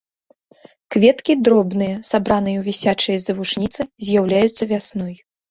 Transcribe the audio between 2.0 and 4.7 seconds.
сабраныя ў вісячыя завушніцы, з'яўляюцца